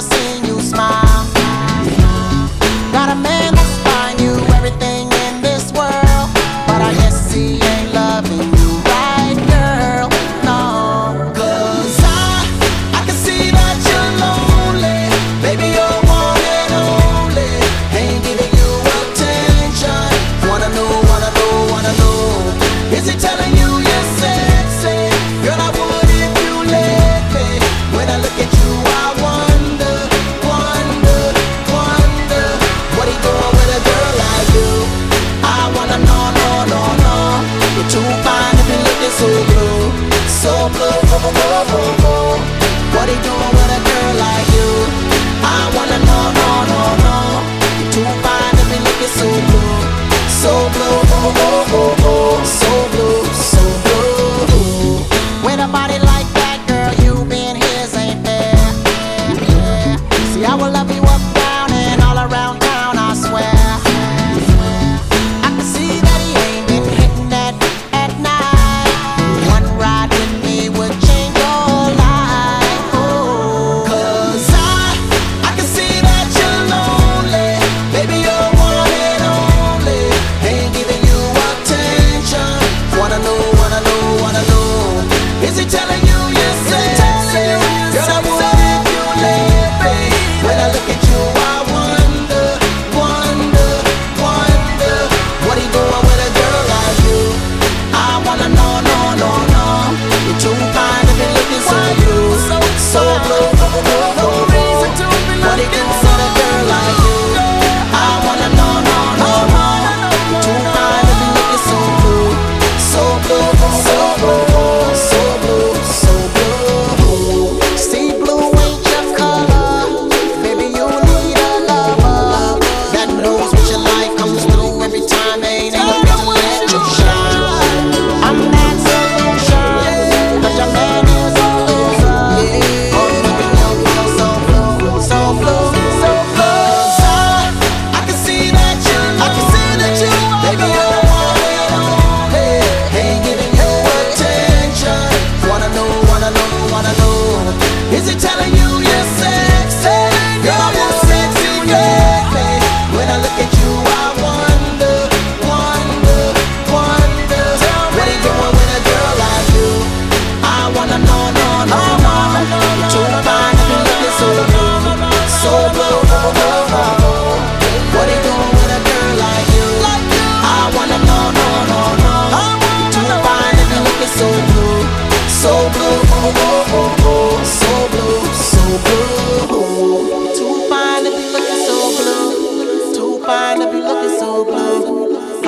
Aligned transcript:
never 0.00 0.37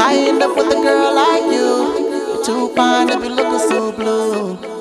I 0.02 0.16
end 0.26 0.42
up 0.42 0.56
with 0.56 0.66
a 0.66 0.80
girl 0.80 1.14
like 1.14 1.52
you. 1.52 2.42
Too 2.44 2.74
fine 2.74 3.08
to 3.08 3.20
be 3.20 3.28
looking 3.28 3.60
so 3.60 3.92
blue. 3.92 4.79